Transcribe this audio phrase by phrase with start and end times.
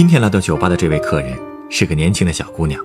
[0.00, 1.38] 今天来到酒吧的这位客人
[1.68, 2.82] 是个年轻的小姑娘，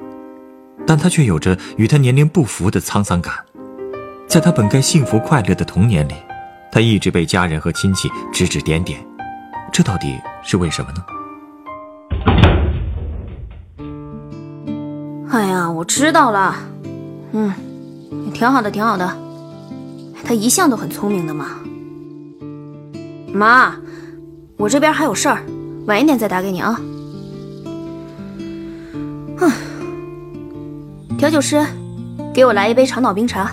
[0.85, 3.33] 但她却有着与她年龄不符的沧桑感。
[4.27, 6.13] 在她本该幸福快乐的童年里，
[6.73, 8.99] 她一直被家人和亲戚指指点点，
[9.71, 11.05] 这到底是为什么呢？
[15.31, 16.57] 哎呀，我知道了，
[17.31, 17.53] 嗯，
[18.33, 19.09] 挺好的，挺好的。
[20.25, 21.45] 他一向都很聪明的嘛。
[23.31, 23.73] 妈，
[24.57, 25.41] 我这边还有事儿，
[25.87, 26.77] 晚一点再打给你啊。
[31.25, 31.59] 调酒师，
[32.31, 33.51] 给我来一杯长岛冰茶。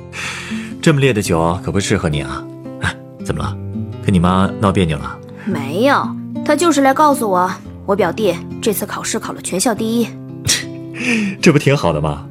[0.82, 2.44] 这么烈的酒可不适合你啊！
[2.82, 3.56] 哎，怎么了？
[4.04, 5.18] 跟你妈闹别扭了？
[5.46, 6.06] 没有，
[6.44, 7.50] 她就是来告诉我，
[7.86, 10.08] 我表弟这次考试考了全校第一。
[11.40, 12.26] 这不挺好的吗？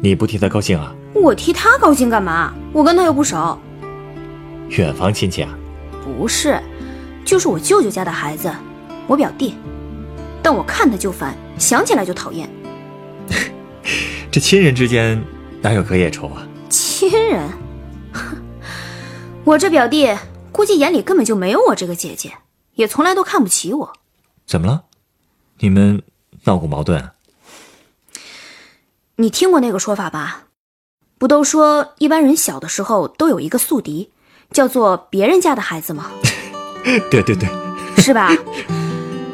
[0.00, 0.94] 你不替他高兴啊？
[1.12, 2.54] 我替他高兴干嘛？
[2.72, 3.58] 我跟他又不熟。
[4.70, 5.50] 远房亲戚啊？
[6.02, 6.58] 不是，
[7.22, 8.50] 就是我舅舅家的孩子，
[9.06, 9.56] 我表弟。
[10.42, 12.48] 但我看他就烦，想起来就讨厌。
[14.30, 15.22] 这亲人之间
[15.62, 16.46] 哪有隔夜仇啊？
[16.68, 17.48] 亲人？
[19.44, 20.08] 我这表弟
[20.52, 22.32] 估计眼里根本就没有我这个姐姐，
[22.74, 23.92] 也从来都看不起我。
[24.46, 24.84] 怎么了？
[25.60, 26.02] 你们
[26.44, 27.00] 闹过矛盾？
[27.00, 27.12] 啊
[29.18, 30.42] 你听过那个说法吧？
[31.16, 34.10] 不都说一般人小的时候都有一个宿敌，
[34.50, 36.10] 叫做别人家的孩子吗？
[37.10, 37.48] 对对对，
[37.96, 38.30] 是吧？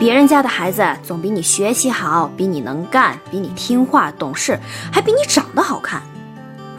[0.03, 4.59] 别人家的孩子总比你学习好，比你能干，比你听话懂事，
[4.91, 6.03] 还比你长得好看。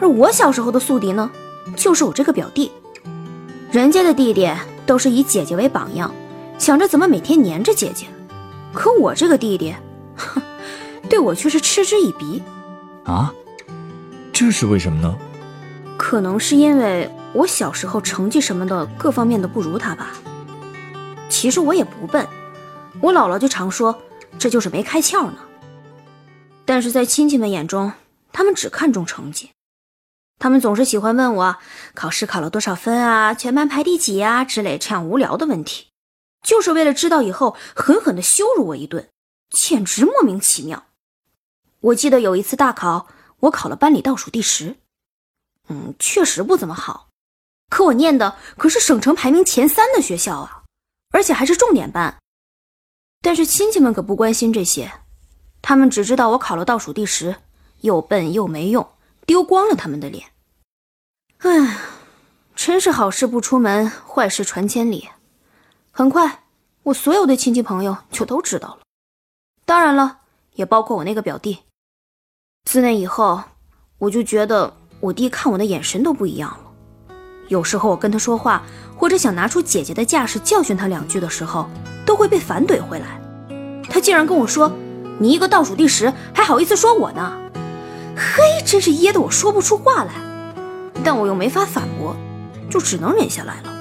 [0.01, 1.31] 而我小时候的宿敌呢，
[1.73, 2.69] 就是我这个表弟。
[3.71, 4.51] 人家的弟弟
[4.85, 6.13] 都是以姐姐为榜样，
[6.57, 8.07] 想着怎么每天黏着姐姐，
[8.73, 9.73] 可我这个弟弟，
[10.17, 10.41] 哼，
[11.07, 12.43] 对我却是嗤之以鼻。
[13.07, 13.33] 啊，
[14.33, 15.17] 这是为什么呢？
[15.95, 20.09] 可能是因为我小时候成绩什么的各方面的不如他吧。
[21.29, 22.27] 其实我也不笨，
[23.03, 24.01] 我姥姥就常说
[24.39, 25.37] 这就是没开窍呢。
[26.63, 27.91] 但是在亲戚们眼中，
[28.31, 29.51] 他们只看重成绩，
[30.39, 31.57] 他们总是喜欢问我
[31.93, 35.87] 考试考了多少分啊，全班排第几啊之类这样无聊的问题，
[36.47, 39.09] 就是为了知道以后狠狠的羞辱我一顿，
[39.49, 40.85] 简直莫名其妙。
[41.81, 43.07] 我记得有一次大考，
[43.41, 44.77] 我考了班里倒数第十，
[45.67, 47.09] 嗯，确实不怎么好。
[47.69, 50.63] 可我念的可是省城排名前三的学校啊，
[51.11, 52.17] 而且还是重点班。
[53.23, 54.91] 但是亲戚们可不关心这些，
[55.61, 57.37] 他们只知道我考了倒数第十，
[57.79, 58.85] 又笨又没用，
[59.25, 60.25] 丢光了他们的脸。
[61.37, 61.77] 唉，
[62.53, 65.07] 真是好事不出门，坏事传千里。
[65.91, 66.43] 很快，
[66.83, 68.79] 我所有的亲戚朋友就都知道了，
[69.63, 70.19] 当然了，
[70.55, 71.59] 也包括我那个表弟。
[72.65, 73.41] 自那以后，
[73.99, 76.72] 我就觉得我弟看我的眼神都不一样了。
[77.47, 78.63] 有时候我跟他说话，
[78.95, 81.69] 或者想拿出姐姐的架势教训他两句的时候，
[82.05, 83.21] 都会被反怼回来。
[83.89, 84.71] 他竟然跟我说
[85.19, 87.33] ：“你一个倒数第十，还好意思说我呢？”
[88.15, 90.13] 嘿，真是噎得我说不出话来。
[91.03, 92.15] 但我又没法反驳，
[92.69, 93.73] 就只能忍下来了。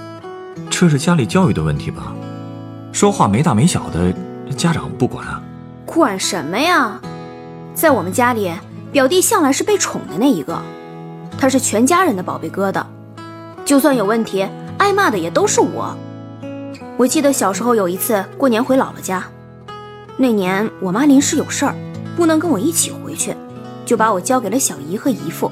[0.69, 2.13] 这是家里教育的问题吧？
[2.93, 4.13] 说话没大没小的，
[4.57, 5.41] 家长不管啊？
[5.87, 7.01] 管什么呀？
[7.75, 8.53] 在我们家里。
[8.93, 10.61] 表弟向来是被宠的那一个，
[11.39, 12.85] 他是全家人的宝贝疙瘩，
[13.65, 14.47] 就算有问题，
[14.79, 15.97] 挨骂的也都是我。
[16.97, 19.25] 我记得小时候有一次过年回姥姥家，
[20.17, 21.75] 那年我妈临时有事儿，
[22.17, 23.35] 不能跟我一起回去，
[23.87, 25.51] 就把我交给了小姨和姨父。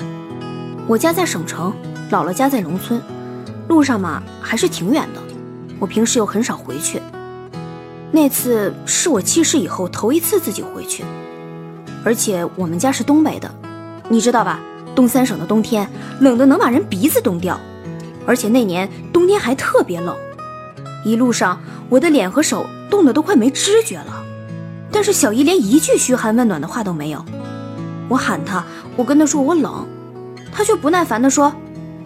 [0.86, 1.72] 我家在省城，
[2.10, 3.00] 姥姥家在农村，
[3.68, 5.20] 路上嘛还是挺远的，
[5.78, 7.00] 我平时又很少回去。
[8.10, 11.04] 那次是我记事以后头一次自己回去。
[12.04, 13.50] 而且我们家是东北的，
[14.08, 14.60] 你知道吧？
[14.94, 15.88] 东三省的冬天
[16.20, 17.58] 冷的能把人鼻子冻掉，
[18.30, 20.16] 而且那年冬天还特别冷。
[21.04, 24.24] 一路上我的脸和手冻得都快没知觉了，
[24.92, 27.24] 但是小姨连一句嘘寒问暖的话都没有。
[28.08, 29.84] 我喊她，我跟她说我冷，
[30.52, 31.52] 她却不耐烦地说：“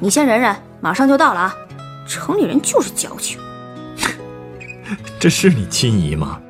[0.01, 1.55] 你先忍忍，马上就到了啊。”
[2.09, 3.39] 城里人就是矫情。
[5.21, 6.41] 这是你亲姨吗？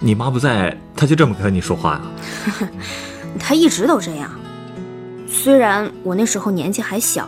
[0.00, 2.68] 你妈不在，她就这么跟你说话呀？
[3.40, 4.30] 她一直都这样。
[5.30, 7.26] 虽然我那时候年纪还小，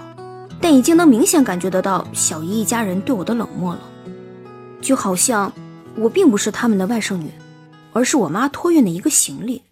[0.60, 3.80] 但已经能明显感觉得到小姨一家人对我的冷漠了，
[4.80, 5.52] 就好像
[5.96, 7.30] 我并不是他们的外甥女，
[7.92, 9.62] 而是我妈托运的一个行李。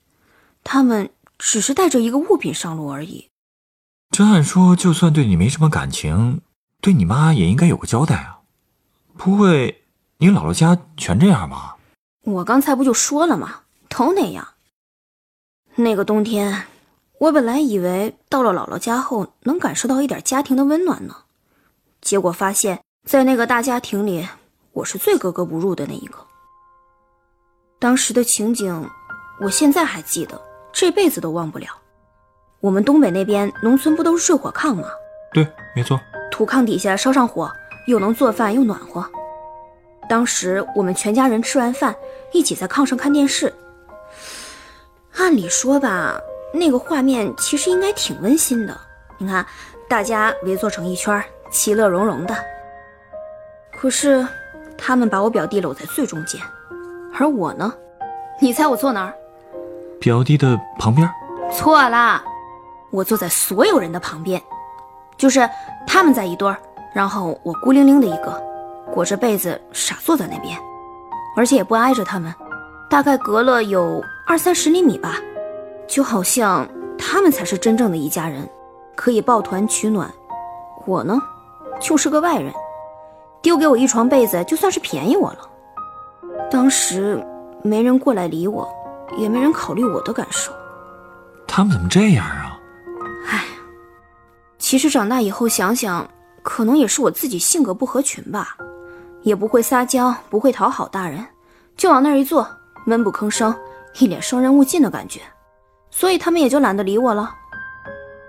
[0.63, 3.29] 他们只是带着一个物品上路而已。
[4.11, 6.41] 这按说，就算对你没什么感情，
[6.81, 8.39] 对你妈也应该有个交代啊。
[9.17, 9.83] 不会，
[10.19, 11.77] 你姥姥家全这样吧？
[12.23, 13.63] 我刚才不就说了吗？
[13.89, 14.49] 都那样。
[15.77, 16.65] 那个冬天，
[17.25, 21.17] 我本来以为到了姥姥家后能感受到一点家庭的温暖呢，
[22.03, 24.29] 结果发现，在那个大家庭里，
[24.73, 26.19] 我是最格格不入的那一个。
[27.79, 28.87] 当时的情景，
[29.41, 30.39] 我现在还记得，
[30.71, 31.69] 这辈子都忘不了。
[32.61, 34.87] 我们东北那边农村不都是睡火炕吗？
[35.33, 35.99] 对，没错。
[36.31, 37.51] 土炕底下烧上火，
[37.87, 39.03] 又能做饭又暖和。
[40.11, 41.97] 当时我们全家人吃完饭，
[42.35, 43.51] 一起在炕上看电视。
[45.17, 46.21] 按理说吧，
[46.57, 48.79] 那个画面其实应该挺温馨的。
[49.19, 49.45] 你看，
[49.89, 51.21] 大家围坐成一圈，
[51.51, 52.35] 其乐融融的。
[53.77, 54.25] 可是，
[54.79, 56.41] 他们把我表弟搂在最中间，
[57.19, 57.75] 而我呢？
[58.41, 59.13] 你猜我坐哪儿？
[60.01, 61.11] 表弟的旁边？
[61.53, 62.23] 错啦，
[62.93, 64.41] 我坐在所有人的旁边，
[65.17, 65.49] 就是
[65.89, 66.57] 他们在一堆儿，
[66.95, 68.41] 然后我孤零零的一个，
[68.93, 70.57] 裹着被子傻坐在那边，
[71.37, 72.33] 而且也不挨着他们。
[72.89, 75.19] 大概隔了有二三十厘米吧，
[75.87, 78.49] 就好像他们才是真正的一家人，
[78.95, 80.13] 可以抱团取暖。
[80.87, 81.21] 我呢，
[81.81, 82.53] 就是个外人，
[83.43, 85.51] 丢给我一床被子，就算是便宜我了。
[86.51, 87.25] 当时
[87.63, 88.69] 没人过来理我，
[89.17, 90.53] 也没人考虑我的感受。
[91.47, 92.59] 他们怎么这样啊？
[93.29, 93.45] 唉，
[94.59, 96.07] 其实长大以后想想，
[96.43, 98.57] 可能也是我自己性格不合群吧，
[99.23, 101.25] 也不会撒娇，不会讨好大人，
[101.77, 102.47] 就往那儿一坐。
[102.87, 103.55] 闷不吭声，
[103.99, 105.21] 一脸生人勿近的感觉，
[105.97, 107.31] 所以他们也就懒得理我了。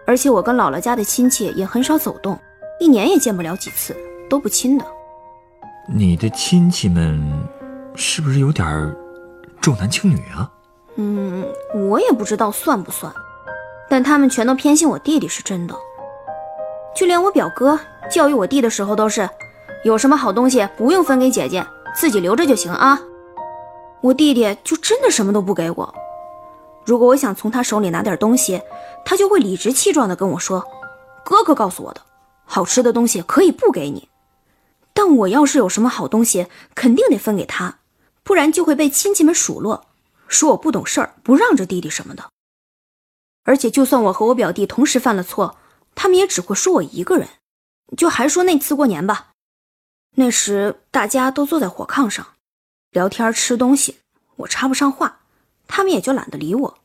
[0.05, 2.39] 而且我跟姥姥家的亲戚也很少走动，
[2.79, 3.97] 一年也见不了几次，
[4.29, 4.85] 都不亲的。
[5.87, 7.19] 你的亲戚们
[7.95, 8.95] 是不是有点
[9.59, 10.47] 重男轻女啊？
[10.97, 11.43] 嗯，
[11.89, 13.11] 我也不知道算不算，
[13.89, 15.75] 但他们全都偏心我弟弟是真的。
[16.95, 17.79] 就连我表哥
[18.11, 19.27] 教育我弟的时候都是，
[19.83, 21.65] 有什么好东西不用分给姐姐，
[21.95, 23.01] 自己留着就行啊。
[24.01, 25.95] 我弟弟就真的什么都不给我。
[26.85, 28.61] 如果我想从他手里拿点东西，
[29.03, 30.63] 他就会理直气壮地跟我说
[31.25, 32.01] ：“哥哥告诉我的，
[32.45, 34.07] 好吃的东西可以不给你，
[34.93, 37.79] 但我要是有什么好东西，肯定得分给他，
[38.23, 39.87] 不然就会被亲戚们数落，
[40.27, 42.29] 说我不懂事儿，不让着弟弟什么的。
[43.43, 45.57] 而且，就算我和我表弟同时犯了错，
[45.95, 47.27] 他们也只会说我一个人。
[47.95, 49.29] 就还说那次过年吧，
[50.15, 52.25] 那时大家都坐在火炕上。”
[52.91, 53.97] 聊天吃东西，
[54.37, 55.19] 我插不上话，
[55.67, 56.77] 他们也就懒得理我，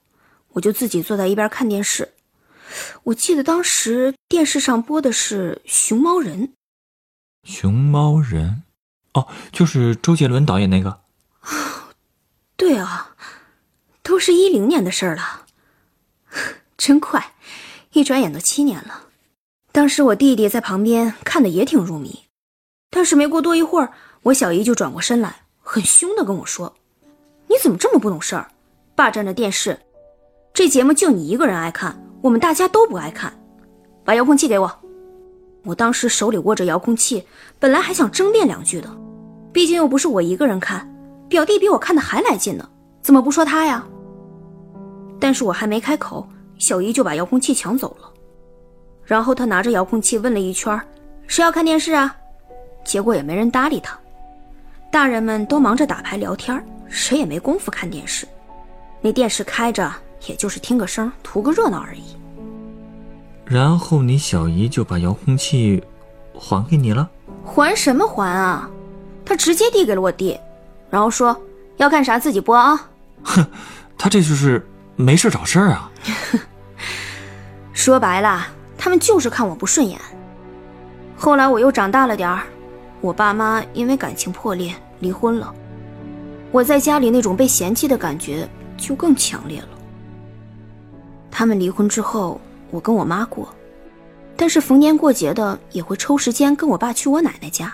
[0.53, 2.13] 我就自己坐在一边看电视。
[3.03, 6.49] 我记得当时电视上播的是《熊猫人》。
[7.43, 8.63] 熊猫人，
[9.15, 11.01] 哦，就是周杰伦导演那个。
[12.57, 13.15] 对啊，
[14.03, 15.47] 都是一零年的事儿了，
[16.77, 17.35] 真快，
[17.93, 19.07] 一转眼都七年了。
[19.73, 22.27] 当时我弟弟在旁边看的也挺入迷，
[22.91, 23.93] 但是没过多一会儿，
[24.23, 25.43] 我小姨就转过身来。
[25.63, 26.75] 很凶的跟我说
[27.49, 28.51] ：“你怎么这么不懂事儿？
[29.01, 29.79] 霸占着电视，
[30.53, 33.33] 这节目就你一个人爱看，我们大家都不爱看。
[34.05, 34.71] 把遥控器给我。”
[35.65, 37.27] 我当时手里握着遥控器，
[37.59, 38.95] 本来还想争辩两句的，
[39.55, 40.87] 毕竟又不是我一个人看，
[41.31, 42.69] 表弟比我看的还来劲呢，
[43.01, 43.83] 怎么不说他呀？
[45.19, 46.29] 但是我还没开口，
[46.59, 48.13] 小姨就把遥控器抢走了。
[49.03, 50.79] 然后她拿着遥控器问了一圈
[51.27, 52.15] ：“谁要看电视啊？”
[52.85, 53.99] 结果也没人搭理她。
[54.93, 58.29] 大人们都忙着打牌聊天，谁也没工夫看电视。
[59.01, 59.91] 那电视开着，
[60.27, 62.17] 也就是听个声，图个热闹而已。
[63.45, 65.83] 然后你小姨就把遥控器
[66.35, 67.09] 还给你了？
[67.45, 68.71] 还什么还啊？
[69.25, 70.39] 她直接递给了我弟，
[70.91, 71.37] 然后说
[71.79, 72.89] ：“要干啥自己播啊。”
[73.25, 73.47] 哼，
[73.97, 74.67] 他这就是
[74.97, 75.91] 没事找事儿啊。
[77.73, 79.99] 说白了，他们就是看我不顺眼。
[81.17, 82.43] 后来我又长大了点儿。
[83.01, 85.55] 我爸妈因为感情破裂离婚了，
[86.53, 88.47] 我在家里那种被嫌弃的感觉
[88.81, 89.69] 就更强烈了。
[91.31, 93.55] 他们离婚之后，我跟我妈过，
[94.37, 97.73] 但是逢年过节的也会抽时间跟我爸去我奶奶家，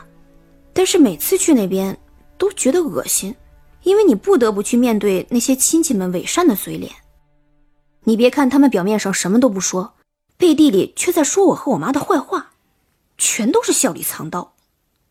[0.73, 1.97] 但是每次去那边
[2.37, 3.35] 都觉得恶心，
[3.85, 6.93] 因为你不得不去面对那些亲戚们伪善的嘴脸。
[8.05, 9.95] 你别看他们表面上什么都不说，
[10.37, 12.51] 背地里却在说我和我妈的坏话，
[13.17, 14.53] 全都是笑里藏刀。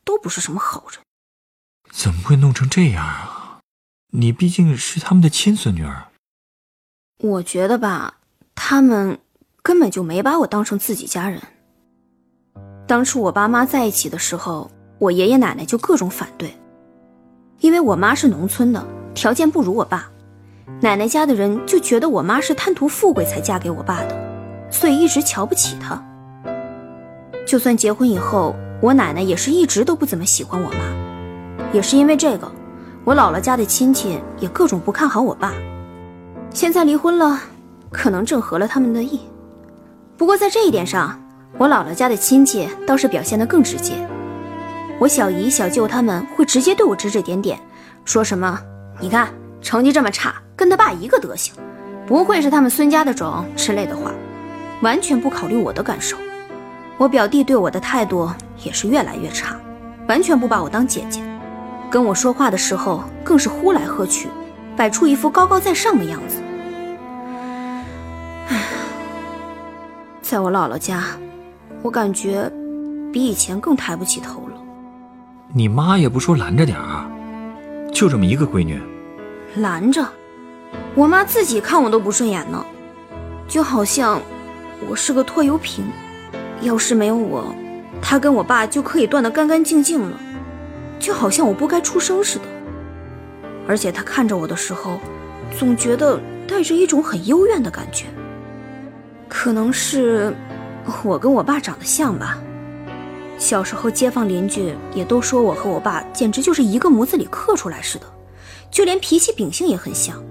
[0.05, 0.99] 都不是什么好人，
[1.91, 3.44] 怎么会弄成这样啊？
[4.17, 6.05] 你毕竟是他们的亲孙女儿。
[7.19, 8.15] 我觉得吧，
[8.53, 9.19] 他们
[9.62, 11.41] 根本就没把我当成自己家人。
[12.88, 14.69] 当初我爸妈在一起的时候，
[15.00, 16.55] 我爷爷奶奶就各种反对，
[17.60, 20.10] 因为我妈是农村的，条件不如我爸，
[20.81, 26.01] 奶奶家的人就觉得我妈是贪图富贵才嫁给我爸的，所以一直瞧不起她。
[27.45, 32.51] 就算结婚以后，我奶奶也是一直都不怎么喜欢我妈，也是因为这个，
[33.05, 35.53] 我姥姥家的亲戚也各种不看好我爸。
[36.50, 37.39] 现在离婚了，
[37.91, 39.19] 可能正合了他们的意。
[40.17, 41.21] 不过在这一点上，
[41.59, 43.93] 我姥姥家的亲戚倒是表现得更直接。
[44.97, 47.59] 我小姨、小舅他们会直接对我指指点点，
[48.05, 48.59] 说什么
[49.00, 49.29] “你看
[49.62, 51.53] 成绩这么差，跟他爸一个德行，
[52.07, 54.12] 不会是他们孙家的种”之类的话，
[54.81, 56.17] 完全不考虑我的感受。
[56.97, 58.27] 我表弟对我的态度
[58.63, 59.55] 也是越来越差，
[60.07, 61.21] 完全不把我当姐姐，
[61.95, 64.27] 跟我说话的时候更是呼来喝去，
[64.75, 66.41] 摆出一副高高在上的样子。
[68.49, 68.63] 唉，
[70.21, 71.05] 在我姥姥家，
[71.81, 72.51] 我感觉
[73.13, 74.61] 比以前更抬不起头了。
[75.53, 77.09] 你妈也不说拦着点儿，
[77.93, 78.77] 就这么一个闺女，
[79.55, 80.05] 拦着，
[80.95, 82.61] 我妈自己看我都不顺眼呢，
[83.47, 84.19] 就好像
[84.89, 85.85] 我是个拖油瓶。
[86.59, 87.55] 要是没有我，
[88.01, 90.19] 她跟我爸就可以断得干干净净了，
[90.99, 92.45] 就好像我不该出生似的。
[93.67, 94.99] 而且他看着我的时候，
[95.57, 98.05] 总觉得带着一种很幽怨的感觉。
[99.27, 100.33] 可能是
[101.03, 102.37] 我跟我爸长得像吧。
[103.37, 108.05] 小时候街坊邻居也都说我和我爸简直就是一个模子里刻出来似的，
[108.71, 110.23] 就连脾气秉性也很像。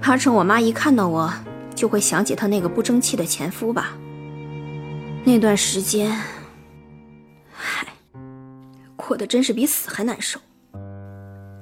[0.00, 1.32] 怕成我妈一看到我。
[1.74, 3.92] 就会想起她那个不争气的前夫吧。
[5.24, 6.18] 那段时间，
[9.06, 10.40] 过得真是比死还难受。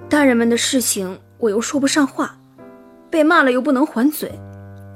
[0.08, 2.38] 大人们的事情我又说不上话，
[3.10, 4.32] 被骂了又不能还嘴，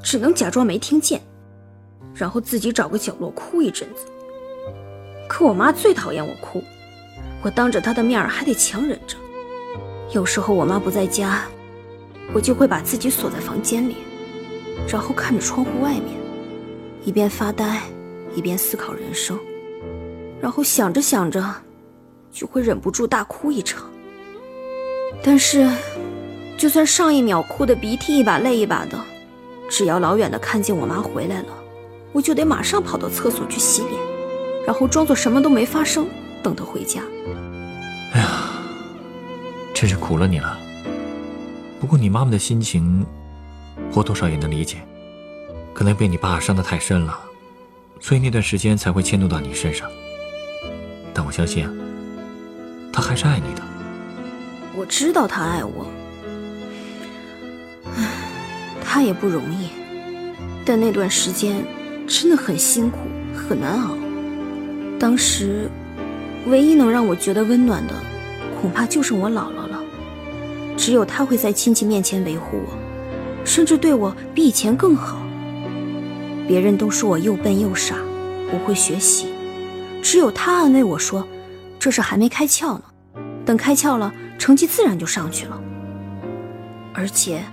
[0.02, 1.20] 只能假装没听见，
[2.14, 4.06] 然后自己找个角落哭一阵子。
[5.28, 6.62] 可我妈最讨厌我哭，
[7.42, 9.16] 我当着她的面还得强忍着。
[10.14, 11.42] 有时候我妈不在家，
[12.32, 13.96] 我就会把自己锁在房间里。
[14.88, 16.16] 然后看着窗户外面，
[17.04, 17.82] 一边发呆，
[18.34, 19.38] 一边思考人生，
[20.40, 21.44] 然后想着想着，
[22.38, 23.82] 就会忍不住大哭一场。
[25.22, 25.68] 但是，
[26.56, 28.96] 就算上一秒哭的鼻涕一把泪一把的，
[29.68, 31.48] 只要老远的看见我妈回来了，
[32.12, 33.94] 我就得马上跑到厕所去洗脸，
[34.64, 36.06] 然后装作什么都没发生，
[36.42, 37.02] 等她回家。
[38.12, 38.28] 哎呀，
[39.74, 40.56] 真是苦了你了。
[41.80, 43.04] 不过你妈妈的心情。
[43.94, 44.76] 我多少也能理解，
[45.72, 47.18] 可能被你爸伤得太深了，
[48.00, 49.88] 所以那段时间才会迁怒到你身上。
[51.14, 51.72] 但我相信啊，
[52.98, 53.62] 他还是爱你的。
[54.74, 55.86] 我知道他爱我，
[57.96, 58.04] 唉，
[58.84, 59.68] 他也不容易，
[60.64, 61.64] 但那段时间
[62.08, 62.98] 真的很辛苦，
[63.36, 63.94] 很难熬。
[64.98, 65.70] 当时，
[66.48, 67.94] 唯一能让我觉得温暖的，
[68.60, 69.80] 恐怕就是我姥姥了。
[70.76, 72.76] 只有她会在亲戚面前维护我。
[73.44, 75.22] 甚至对我比以前更好。
[76.48, 77.94] 别人都说我又笨又傻，
[78.50, 79.28] 不会学习，
[80.02, 81.26] 只有他安慰我说
[81.78, 82.84] ：“这是还没开窍呢，
[83.46, 85.60] 等开窍了，成绩自然就上去了。”
[86.94, 87.44] 而且，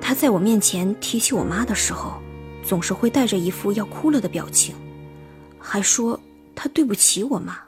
[0.00, 2.22] 他在我面前提起我妈的时候，
[2.62, 4.76] 总是会带着一副要哭了的表情，
[5.58, 6.18] 还说
[6.54, 7.58] 他对不起我妈。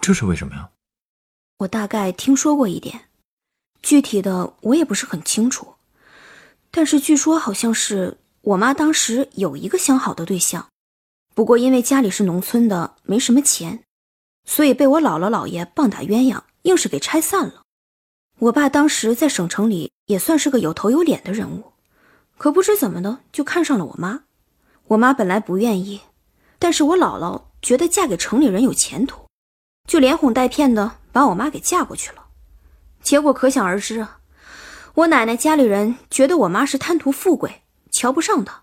[0.00, 0.68] 这是为什么呀？
[1.58, 3.00] 我大概听说过一点，
[3.82, 5.74] 具体的我也不是很清楚。
[6.70, 10.68] 但是据说好像是我妈当时有一个相好的对象，
[11.34, 13.82] 不过因为家里是农村的，没什么钱，
[14.48, 17.64] 所以被我姥姥姥爷棒打鸳鸯，硬是给拆散了。
[18.38, 21.74] 我爸当时在省城里也算是个有头有脸的人物，
[22.38, 24.22] 可不知怎么的就看上了我妈。
[24.86, 26.00] 我妈本来不愿意，
[26.58, 29.26] 但是我姥姥觉得嫁给城里人有前途，
[29.86, 32.24] 就连哄带骗的把我妈给嫁过去了。
[33.02, 34.18] 结果可想而知啊。
[34.94, 38.62] 我奶奶家里人觉得我妈是贪图富贵，瞧不上她，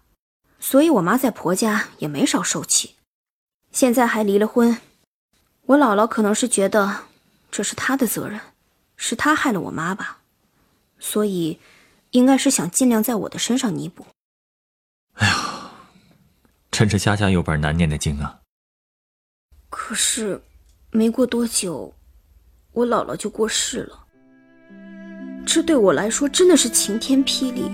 [0.59, 2.95] 所以我妈在婆家也没少受气。
[3.71, 4.77] 现在还离了婚，
[5.67, 7.05] 我姥姥可能是觉得
[7.49, 8.39] 这是她的责任，
[8.95, 10.19] 是她害了我妈吧，
[10.99, 11.59] 所以
[12.11, 14.05] 应该是想尽量在我的身上弥补。
[15.13, 15.71] 哎呀，
[16.69, 18.41] 真是家家有本难念的经啊！
[19.69, 20.39] 可是，
[20.91, 21.93] 没过多久，
[22.73, 23.99] 我姥姥就过世了。
[25.45, 27.71] 这对我来说真的是晴天霹雳。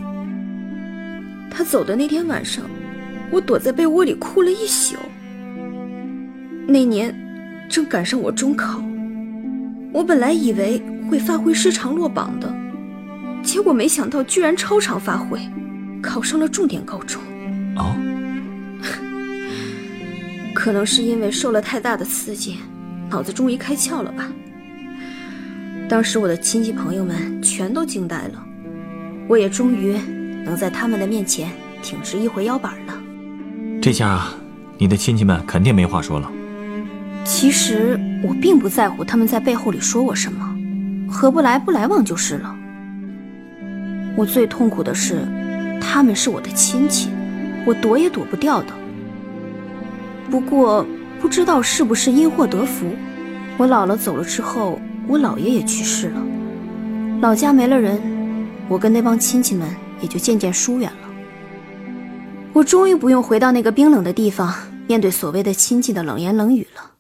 [1.51, 2.63] 她走的那天晚上，
[3.31, 4.95] 我躲在被窝里哭了一宿。
[6.67, 7.13] 那年
[7.71, 8.83] 正赶上我中考，
[9.93, 12.53] 我本来以为会发挥失常落榜的，
[13.41, 15.39] 结果没想到居然超常发挥，
[16.03, 17.21] 考上了重点高中。
[17.77, 17.95] 哦，
[20.53, 22.57] 可能是因为受了太大的刺激，
[23.09, 24.27] 脑子终于开窍了吧。
[25.87, 28.45] 当时我的亲戚朋友们全都惊呆了，
[29.29, 29.95] 我也终于
[30.43, 31.49] 能在他们的面前
[31.81, 32.93] 挺直一回腰板了。
[33.81, 34.25] 这下，
[34.77, 36.29] 你的亲戚们肯定没话说了。
[37.23, 40.55] 其实我并不在乎他们在背后里说我什么，
[41.09, 42.55] 合不来不来往就是了。
[44.15, 45.25] 我最痛苦的是，
[45.79, 47.09] 他们是我的亲戚，
[47.65, 48.67] 我躲也躲不掉的。
[50.29, 50.85] 不过
[51.19, 52.85] 不知道是不是因祸得福，
[53.57, 56.21] 我姥姥走了之后，我姥爷也去世了，
[57.21, 57.99] 老家没了人，
[58.67, 59.67] 我跟那帮亲戚们
[60.01, 61.09] 也就渐渐疏远了。
[62.53, 64.53] 我终于不用回到那个冰冷的地方，
[64.87, 66.91] 面对所谓的亲戚的冷言冷语了。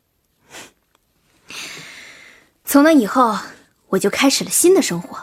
[2.71, 3.35] 从那以后，
[3.89, 5.17] 我就开始了新的生活。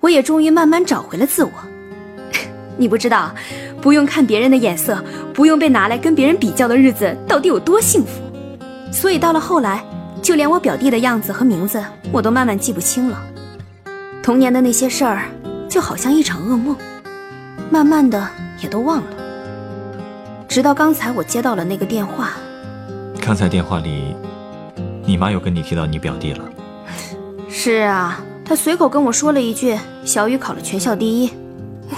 [0.00, 1.50] 我也终于慢慢找回了自我。
[2.76, 3.34] 你不知道，
[3.80, 8.20] 不用看别人的眼色，不用被拿来跟别人比较的日子，到底有多幸福。
[8.92, 9.82] 所以到了后来，
[10.20, 11.82] 就连我表弟的样子和名字，
[12.12, 13.18] 我都慢慢记不清了。
[14.22, 15.22] 童年的那些事儿，
[15.66, 16.76] 就好像一场噩梦，
[17.70, 18.28] 慢慢的
[18.60, 19.06] 也都忘了。
[20.46, 22.32] 直到刚才我接到了那个电话。
[23.18, 24.14] 刚才电话里，
[25.06, 26.44] 你妈又跟你提到你表弟了。
[27.48, 28.20] 是啊。
[28.46, 31.30] 她随口跟我说了一句：“小雨考了全校第一。”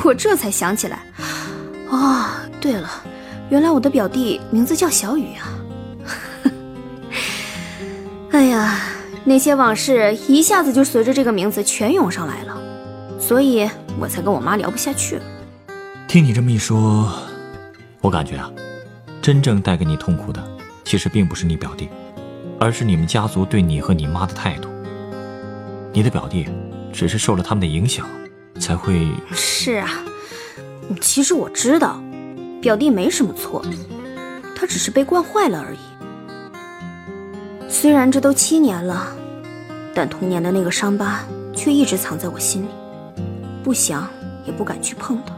[0.04, 1.00] 我这才想起来，
[1.90, 2.26] 哦，
[2.60, 2.88] 对了，
[3.50, 5.58] 原来我的表弟名字叫小雨啊！
[8.30, 8.80] 哎呀，
[9.24, 12.56] 那些往事一下子就随着这个名字全涌上来了，
[13.18, 15.22] 所以我才跟我妈聊不下去了。
[16.06, 17.12] 听你这么一说，
[18.00, 18.48] 我感觉啊，
[19.20, 20.40] 真正带给你痛苦的，
[20.84, 21.88] 其实并不是你表弟，
[22.58, 24.68] 而是你们家族对你和你妈的态度。
[25.92, 26.48] 你的表弟，
[26.92, 28.06] 只是受了他们的影响，
[28.60, 29.88] 才会是啊。
[31.00, 32.00] 其实我知道，
[32.60, 33.64] 表弟没什么错，
[34.54, 35.78] 他只是被惯坏了而已。
[37.68, 39.12] 虽然这都七年了，
[39.94, 42.68] 但童年的那个伤疤却一直藏在我心里，
[43.64, 44.08] 不想
[44.46, 45.34] 也不敢去碰它。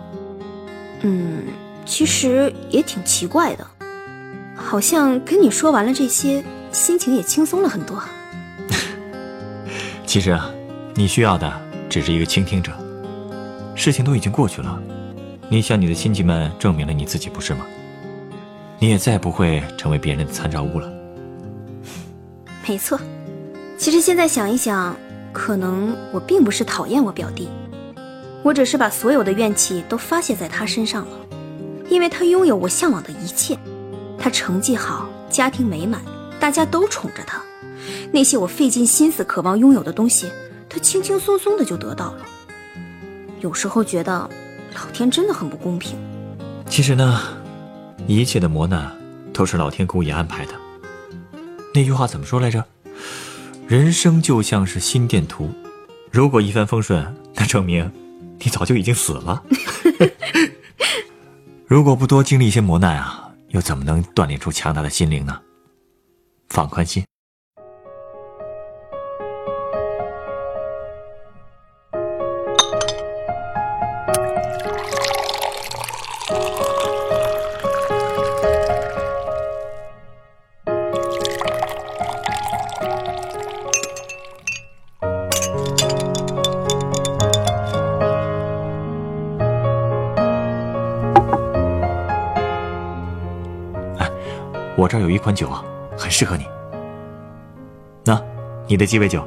[1.02, 1.44] 嗯，
[1.86, 3.66] 其实也挺奇怪的，
[4.54, 8.02] 好像跟你说完了这些，心情也轻松了很多。
[10.06, 10.50] 其实啊，
[10.94, 11.52] 你需要的
[11.88, 12.72] 只是一个倾听者。
[13.74, 14.80] 事情都已经过去了，
[15.48, 17.64] 你向你的亲戚们证明了你自己，不是吗？
[18.80, 20.90] 你也再不会成为别人的参照物了。
[22.66, 22.98] 没错，
[23.78, 24.96] 其实现在想一想，
[25.32, 27.48] 可能我并不是讨厌我表弟，
[28.42, 31.16] 我只是把所有的怨气都发泄在他身上了，
[31.88, 33.56] 因为他拥有我向往的一切，
[34.18, 36.02] 他成绩好，家庭美满，
[36.40, 37.42] 大家都宠着他。
[38.12, 40.30] 那些我费尽心思渴望拥有的东西，
[40.68, 42.26] 他轻轻松松的就得到了。
[43.40, 44.28] 有时候觉得，
[44.74, 45.98] 老天真的很不公平。
[46.68, 47.20] 其实呢，
[48.06, 48.90] 一切的磨难
[49.32, 50.52] 都是老天故意安排的。
[51.74, 52.64] 那句话怎么说来着？
[53.66, 55.50] 人生就像是心电图，
[56.10, 57.90] 如果一帆风顺，那证明
[58.38, 59.42] 你早就已经死了。
[61.66, 65.38] 如果不多经历一些磨难啊，又怎么能锻炼出强大的心灵呢？
[66.48, 67.04] 放宽心。
[94.80, 95.64] 我这儿有一款酒啊，
[95.98, 96.46] 很适合你。
[98.04, 98.22] 那，
[98.66, 99.26] 你的鸡尾酒。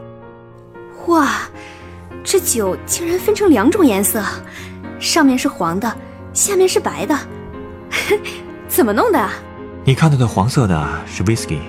[1.08, 1.28] 哇，
[2.24, 4.24] 这酒竟然分成两种颜色，
[5.00, 5.96] 上面是黄的，
[6.34, 7.16] 下面是白的，
[8.68, 9.30] 怎么弄的？
[9.84, 11.60] 你看到的黄色的是 whisky，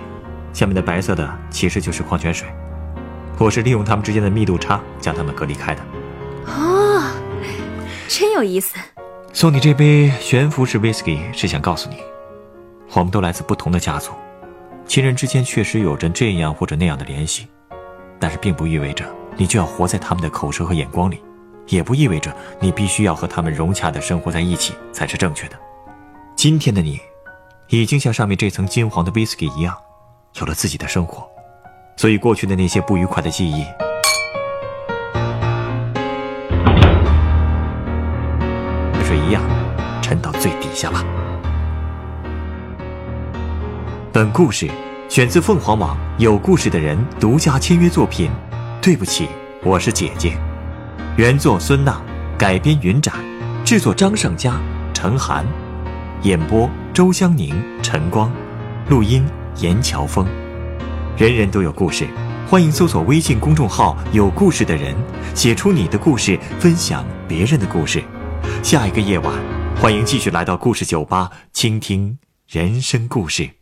[0.52, 2.46] 下面的白色的其实就是矿泉水。
[3.38, 5.82] 我是利用它们之间的密度差将它们隔离开的。
[6.46, 7.02] 哦，
[8.06, 8.76] 真有意思。
[9.32, 11.96] 送你这杯悬浮式 whisky 是想告诉你。
[12.92, 14.12] 我们都来自不同的家族，
[14.86, 17.48] 亲人之间确实有着这样或者那样的联系，
[18.20, 19.04] 但是并不意味着
[19.36, 21.22] 你就要活在他们的口舌和眼光里，
[21.68, 25.58] 也不意味着你必须要和他们融洽的生活在一起才是正确的。
[26.36, 27.00] 今天的你，
[27.68, 29.74] 已经像上面这层金黄的 whisky 一样，
[30.34, 31.26] 有了自己的生活，
[31.96, 33.64] 所以过去的那些不愉快的记忆，
[39.02, 39.42] 水一样
[40.02, 41.02] 沉到最底下吧。
[44.12, 44.70] 本故事
[45.08, 48.30] 选自凤凰网有故事的人独家签约作品。
[48.82, 49.26] 对不起，
[49.64, 50.36] 我是姐姐。
[51.16, 51.98] 原作孙娜，
[52.36, 53.14] 改编云展，
[53.64, 54.60] 制作张胜佳、
[54.92, 55.46] 陈寒，
[56.24, 58.30] 演播周湘宁、陈光，
[58.90, 59.24] 录音
[59.60, 60.26] 严乔峰。
[61.16, 62.06] 人人都有故事，
[62.46, 64.94] 欢迎搜索微信公众号“有故事的人”，
[65.34, 68.04] 写出你的故事，分享别人的故事。
[68.62, 69.32] 下一个夜晚，
[69.80, 73.61] 欢迎继续来到故事酒吧，倾听人生故事。